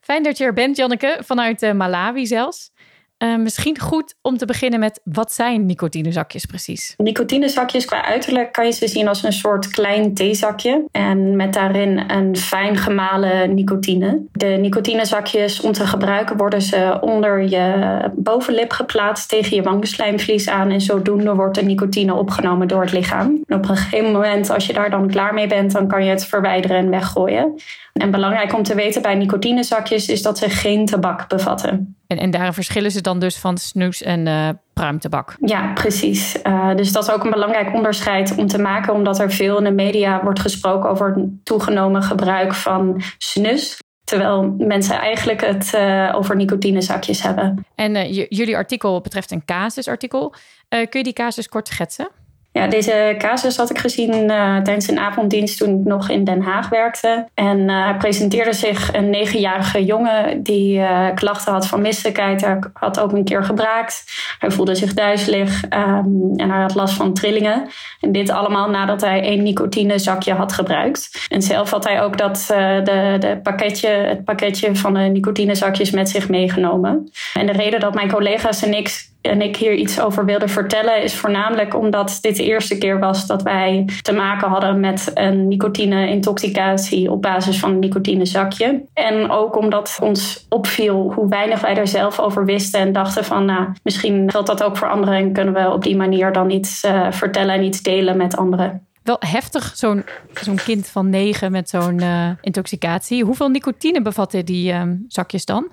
[0.00, 2.70] Fijn dat je er bent, Janneke, vanuit uh, Malawi zelfs.
[3.18, 6.94] Uh, misschien goed om te beginnen met wat zijn nicotinezakjes precies?
[6.96, 10.84] Nicotinezakjes qua uiterlijk kan je ze zien als een soort klein theezakje.
[10.90, 14.22] En met daarin een fijn gemalen nicotine.
[14.32, 20.70] De nicotinezakjes om te gebruiken worden ze onder je bovenlip geplaatst tegen je wangslijmvlies aan.
[20.70, 23.42] En zodoende wordt de nicotine opgenomen door het lichaam.
[23.46, 26.10] En op een gegeven moment als je daar dan klaar mee bent, dan kan je
[26.10, 27.54] het verwijderen en weggooien.
[27.92, 31.96] En belangrijk om te weten bij nicotinezakjes is dat ze geen tabak bevatten.
[32.06, 35.36] En, en daar verschillen ze dan dus van snoes en uh, pruimtabak?
[35.40, 36.36] Ja, precies.
[36.42, 39.64] Uh, dus dat is ook een belangrijk onderscheid om te maken, omdat er veel in
[39.64, 43.78] de media wordt gesproken over het toegenomen gebruik van snus.
[44.04, 47.66] Terwijl mensen eigenlijk het uh, over nicotinezakjes hebben.
[47.74, 50.34] En jullie artikel betreft een casusartikel.
[50.68, 52.08] kun je die casus kort schetsen?
[52.56, 56.42] Ja, deze casus had ik gezien uh, tijdens een avonddienst toen ik nog in Den
[56.42, 57.26] Haag werkte.
[57.34, 62.40] En uh, hij presenteerde zich een negenjarige jongen die uh, klachten had van misselijkheid.
[62.40, 64.04] Hij had ook een keer gebraakt.
[64.38, 67.68] Hij voelde zich duizelig um, en hij had last van trillingen.
[68.00, 71.26] En dit allemaal nadat hij één nicotinezakje had gebruikt.
[71.28, 76.08] En zelf had hij ook dat, de, de pakketje, het pakketje van de nicotinezakjes met
[76.08, 77.10] zich meegenomen.
[77.34, 81.02] En de reden dat mijn collega's en ik en ik hier iets over wilde vertellen,
[81.02, 85.48] is voornamelijk omdat dit de eerste keer was dat wij te maken hadden met een
[85.48, 88.84] nicotine-intoxicatie op basis van een nicotinezakje.
[88.92, 93.44] En ook omdat ons opviel hoe weinig wij er zelf over wisten en dachten van,
[93.44, 96.84] nou, misschien geldt dat ook voor anderen en kunnen we op die manier dan iets
[96.84, 98.86] uh, vertellen en iets delen met anderen.
[99.02, 103.24] Wel heftig, zo'n zo'n kind van negen met zo'n uh, intoxicatie.
[103.24, 105.70] Hoeveel nicotine bevatten die uh, zakjes dan?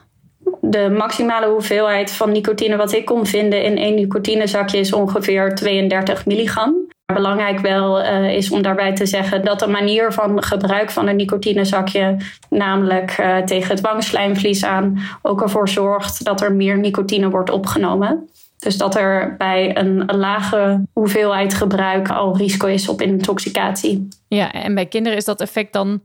[0.61, 6.25] De maximale hoeveelheid van nicotine wat ik kon vinden in één nicotinezakje is ongeveer 32
[6.25, 6.75] milligram.
[7.13, 11.15] Belangrijk wel uh, is om daarbij te zeggen dat de manier van gebruik van een
[11.15, 12.17] nicotinezakje,
[12.49, 18.29] namelijk uh, tegen het wangslijmvlies aan, ook ervoor zorgt dat er meer nicotine wordt opgenomen.
[18.59, 24.07] Dus dat er bij een, lage hoeveelheid gebruik al risico is op intoxicatie.
[24.27, 26.01] Ja, en bij kinderen is dat effect dan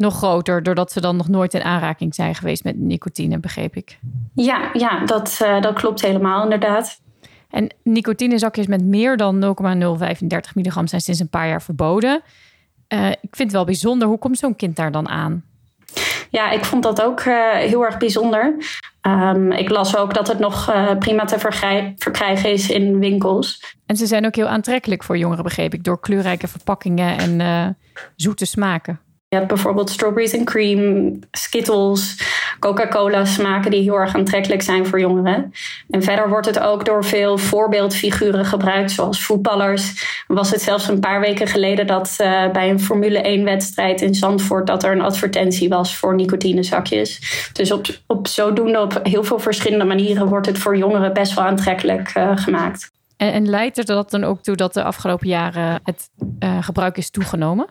[0.00, 3.98] nog groter, doordat ze dan nog nooit in aanraking zijn geweest met nicotine, begreep ik.
[4.34, 7.00] Ja, ja dat, uh, dat klopt helemaal inderdaad.
[7.50, 12.22] En nicotinezakjes met meer dan 0,035 milligram zijn sinds een paar jaar verboden.
[12.88, 14.08] Uh, ik vind het wel bijzonder.
[14.08, 15.44] Hoe komt zo'n kind daar dan aan?
[16.30, 18.54] Ja, ik vond dat ook uh, heel erg bijzonder.
[19.02, 21.38] Um, ik las ook dat het nog uh, prima te
[21.96, 23.76] verkrijgen is in winkels.
[23.86, 27.76] En ze zijn ook heel aantrekkelijk voor jongeren, begreep ik, door kleurrijke verpakkingen en
[28.16, 29.00] zoete smaken.
[29.30, 32.16] Je hebt bijvoorbeeld strawberries and cream, Skittles,
[32.58, 35.52] Coca-Cola smaken die heel erg aantrekkelijk zijn voor jongeren.
[35.90, 40.06] En verder wordt het ook door veel voorbeeldfiguren gebruikt, zoals voetballers.
[40.26, 44.14] Was het zelfs een paar weken geleden dat uh, bij een Formule 1 wedstrijd in
[44.14, 47.20] Zandvoort dat er een advertentie was voor nicotinezakjes.
[47.52, 51.44] Dus op, op zodoende op heel veel verschillende manieren wordt het voor jongeren best wel
[51.44, 52.90] aantrekkelijk uh, gemaakt.
[53.16, 56.96] En, en, leidt er dat dan ook toe dat de afgelopen jaren het uh, gebruik
[56.96, 57.66] is toegenomen?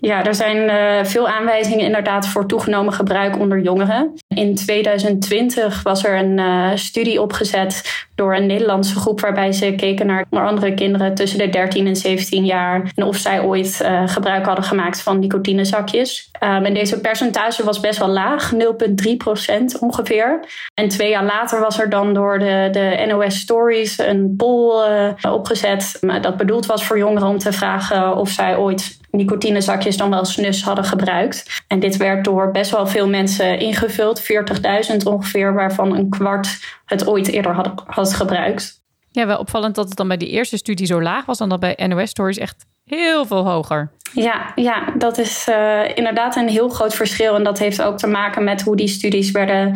[0.00, 4.14] Ja, er zijn uh, veel aanwijzingen inderdaad voor toegenomen gebruik onder jongeren.
[4.34, 10.06] In 2020 was er een uh, studie opgezet door een Nederlandse groep waarbij ze keken
[10.06, 14.02] naar onder andere kinderen tussen de 13 en 17 jaar en of zij ooit uh,
[14.06, 16.30] gebruik hadden gemaakt van nicotinezakjes.
[16.42, 20.44] Um, en deze percentage was best wel laag, 0,3 procent ongeveer.
[20.74, 24.82] En twee jaar later was er dan door de, de NOS Stories een poll
[25.30, 30.24] opgezet dat bedoeld was voor jongeren om te vragen of zij ooit nicotinezakjes dan wel
[30.24, 31.62] snus hadden gebruikt.
[31.66, 37.06] En dit werd door best wel veel mensen ingevuld, 40.000 ongeveer, waarvan een kwart het
[37.06, 38.82] ooit eerder had, had gebruikt.
[39.10, 41.60] Ja, wel opvallend dat het dan bij die eerste studie zo laag was dan dat
[41.60, 43.90] bij NOS Stories echt heel veel hoger.
[44.12, 47.34] Ja, ja dat is uh, inderdaad een heel groot verschil.
[47.34, 49.68] En dat heeft ook te maken met hoe die studies werden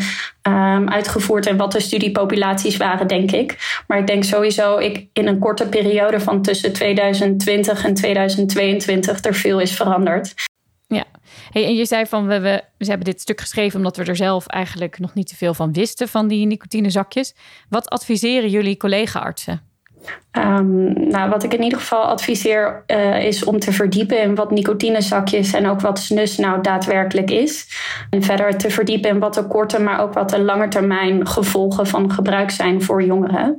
[0.49, 3.83] um, uitgevoerd en wat de studiepopulaties waren, denk ik.
[3.87, 9.35] Maar ik denk sowieso ik, in een korte periode van tussen 2020 en 2022 er
[9.35, 10.35] veel is veranderd.
[10.87, 11.05] Ja,
[11.53, 14.17] hey, en je zei van we, we, we hebben dit stuk geschreven omdat we er
[14.17, 17.35] zelf eigenlijk nog niet te veel van wisten van die nicotinezakjes.
[17.69, 19.72] Wat adviseren jullie collega-artsen?
[20.39, 24.51] Um, nou, wat ik in ieder geval adviseer uh, is om te verdiepen in wat
[24.51, 27.67] nicotinezakjes en ook wat snus nou daadwerkelijk is.
[28.11, 31.87] En verder te verdiepen in wat de korte, maar ook wat de lange termijn gevolgen
[31.87, 33.59] van gebruik zijn voor jongeren.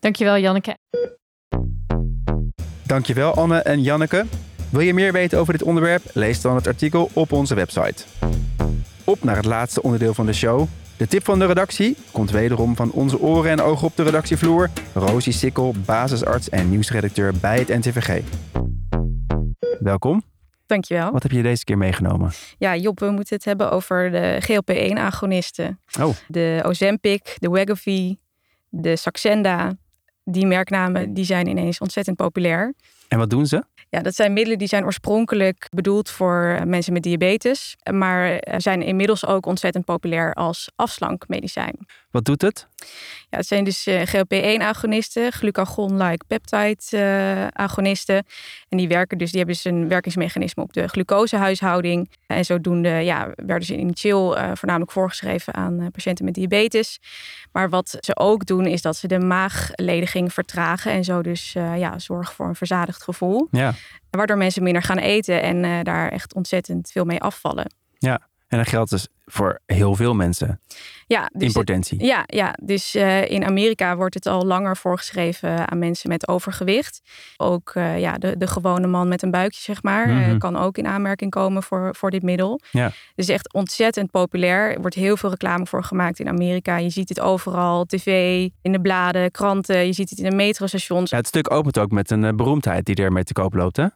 [0.00, 0.76] Dankjewel, Janneke.
[2.86, 4.24] Dankjewel, Anne en Janneke.
[4.70, 6.02] Wil je meer weten over dit onderwerp?
[6.12, 8.04] Lees dan het artikel op onze website.
[9.04, 10.66] Op naar het laatste onderdeel van de show,
[11.00, 14.70] de tip van de redactie komt wederom van onze oren en ogen op de redactievloer.
[14.94, 18.22] Rosie Sikkel, basisarts en nieuwsredacteur bij het NTVG.
[19.78, 20.22] Welkom.
[20.66, 21.10] Dankjewel.
[21.10, 22.30] Wat heb je deze keer meegenomen?
[22.58, 25.80] Ja, Job, we moeten het hebben over de GLP-1-agonisten.
[26.00, 26.14] Oh.
[26.26, 28.16] De Ozempic, de Wegovy,
[28.68, 29.76] de Saxenda.
[30.24, 32.74] Die merknamen die zijn ineens ontzettend populair.
[33.10, 33.64] En wat doen ze?
[33.88, 39.26] Ja, dat zijn middelen die zijn oorspronkelijk bedoeld voor mensen met diabetes, maar zijn inmiddels
[39.26, 41.86] ook ontzettend populair als afslankmedicijn.
[42.10, 42.68] Wat doet het?
[43.30, 48.24] Ja, het zijn dus uh, GLP-1-agonisten, glucagon-like peptide-agonisten.
[48.68, 52.10] en die werken dus, die hebben dus een werkingsmechanisme op de glucosehuishouding.
[52.26, 57.00] En zodoende ja, werden ze initieel uh, voornamelijk voorgeschreven aan uh, patiënten met diabetes.
[57.52, 61.98] Maar wat ze ook doen, is dat ze de maaglediging vertragen en zo dus ja,
[61.98, 63.48] zorgen voor een verzadigd gevoel.
[63.50, 63.74] Ja.
[64.10, 67.72] Waardoor mensen minder gaan eten en daar echt ontzettend veel mee afvallen.
[67.98, 70.60] Ja, en dat geldt dus voor heel veel mensen.
[71.06, 72.04] Ja, dus in potentie.
[72.04, 77.00] ja, ja, dus uh, in Amerika wordt het al langer voorgeschreven aan mensen met overgewicht.
[77.36, 80.32] Ook uh, ja, de, de gewone man met een buikje, zeg maar, mm -hmm.
[80.32, 82.60] uh, kan ook in aanmerking komen voor, voor dit middel.
[82.70, 82.92] Ja.
[83.14, 84.74] Dus echt ontzettend populair.
[84.74, 86.76] Er wordt heel veel reclame voor gemaakt in Amerika.
[86.76, 89.86] Je ziet het overal, tv, in de bladen, kranten.
[89.86, 91.10] Je ziet het in de metrostations.
[91.10, 93.86] Ja, het stuk opent ook met een beroemdheid die ermee te koop loopt, hè?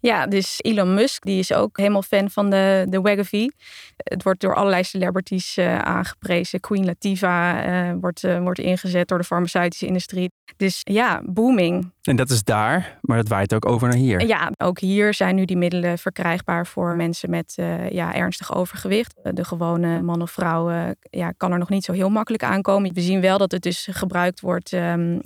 [0.00, 3.48] Ja, dus Elon Musk, die is ook helemaal fan van de, de Wegovy.
[3.96, 6.60] Het wordt door allerlei celebrities uh, aangeprezen.
[6.60, 10.30] Queen Latifah uh, wordt, uh, wordt ingezet door de farmaceutische industrie.
[10.56, 11.92] Dus ja, booming.
[12.10, 14.26] En dat is daar, maar dat waait ook over naar hier.
[14.26, 17.54] Ja, ook hier zijn nu die middelen verkrijgbaar voor mensen met
[17.90, 19.14] ja, ernstig overgewicht.
[19.22, 22.94] De gewone man of vrouw ja, kan er nog niet zo heel makkelijk aankomen.
[22.94, 24.72] We zien wel dat het dus gebruikt wordt.
[24.72, 25.20] Um,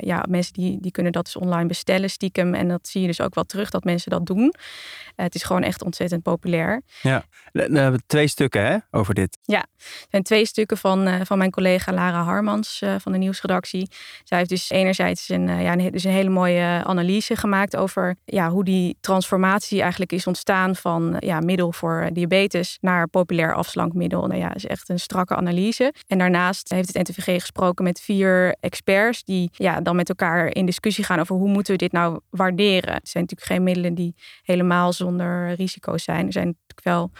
[0.00, 2.54] ja, mensen die, die kunnen dat dus online bestellen stiekem.
[2.54, 4.54] En dat zie je dus ook wel terug dat mensen dat doen.
[5.16, 6.82] het is gewoon echt ontzettend populair.
[7.02, 9.38] Ja, we hebben twee stukken hè, over dit.
[9.42, 13.88] Ja, er zijn twee stukken van, van mijn collega Lara Harmans van de nieuwsredactie.
[14.24, 18.50] Zij heeft dus enerzijds een, ja, een, dus een hele mooie analyse gemaakt over ja,
[18.50, 24.26] hoe die transformatie eigenlijk is ontstaan van ja, middel voor diabetes naar populair afslankmiddel.
[24.26, 25.94] Nou ja, is echt een strakke analyse.
[26.06, 30.66] En daarnaast heeft het NTVG gesproken met vier experts die ja, dan met elkaar in
[30.66, 32.94] discussie gaan over hoe moeten we dit nou waarderen.
[32.94, 36.26] Het zijn natuurlijk geen middelen die helemaal zonder risico's zijn.
[36.26, 37.10] Er zijn natuurlijk wel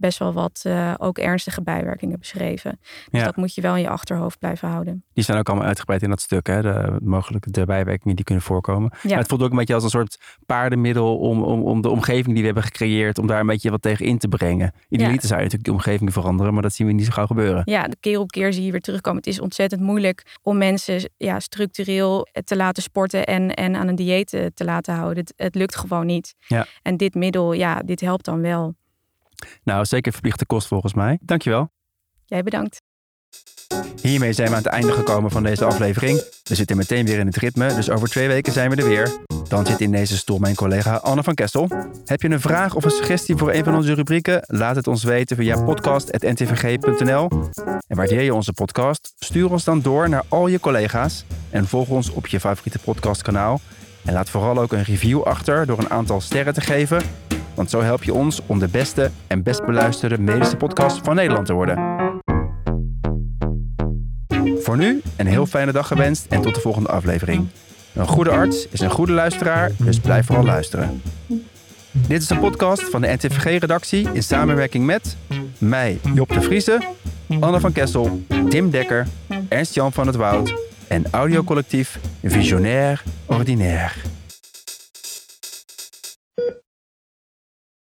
[0.00, 2.80] best wel wat uh, ook ernstige bijwerkingen beschreven.
[3.10, 5.04] Dus dat moet je wel in je achterhoofd blijven houden.
[5.12, 6.62] Die zijn ook allemaal uitgebreid in dat stuk, hè?
[6.62, 8.90] De, mogelijke de bijwerkingen die kunnen voorkomen.
[9.02, 9.08] Ja.
[9.08, 12.26] Maar het voelt ook een beetje als een soort paardenmiddel om, om, om de omgeving
[12.26, 14.72] die we hebben gecreëerd, om daar een beetje wat tegen in te brengen.
[14.88, 15.28] Idealiter ja.
[15.28, 17.62] zou je natuurlijk de omgeving veranderen, maar dat zien we niet zo gauw gebeuren.
[17.64, 19.18] Ja, de keer op keer zie je weer terugkomen.
[19.18, 23.96] Het is ontzettend moeilijk om mensen ja, structureel te laten sporten en, en aan een
[23.96, 25.18] dieet te laten houden.
[25.18, 26.34] Het, het lukt gewoon niet.
[26.46, 26.66] Ja.
[26.82, 28.74] En dit middel, ja, dit helpt dan wel.
[29.64, 31.18] Nou, zeker verplichte kost volgens mij.
[31.22, 31.70] Dankjewel.
[32.24, 32.80] Jij bedankt.
[34.02, 36.22] Hiermee zijn we aan het einde gekomen van deze aflevering.
[36.44, 39.18] We zitten meteen weer in het ritme, dus over twee weken zijn we er weer.
[39.48, 41.68] Dan zit in deze stoel mijn collega Anne van Kessel.
[42.04, 44.42] Heb je een vraag of een suggestie voor een van onze rubrieken?
[44.46, 47.28] Laat het ons weten via podcast.ntvg.nl.
[47.86, 49.12] En waardeer je onze podcast?
[49.18, 53.60] Stuur ons dan door naar al je collega's en volg ons op je favoriete podcastkanaal.
[54.04, 57.02] En laat vooral ook een review achter door een aantal sterren te geven
[57.60, 61.46] want zo help je ons om de beste en best beluisterde medische podcast van Nederland
[61.46, 61.78] te worden.
[64.62, 67.48] Voor nu een heel fijne dag gewenst en tot de volgende aflevering.
[67.94, 71.02] Een goede arts is een goede luisteraar, dus blijf vooral luisteren.
[71.90, 75.16] Dit is een podcast van de NTVG-redactie in samenwerking met
[75.58, 76.80] mij, Job de Vriese,
[77.40, 79.06] Anne van Kessel, Tim Dekker,
[79.48, 80.54] Ernst-Jan van het Woud
[80.88, 84.19] en audiocollectief Visionair Ordinaire.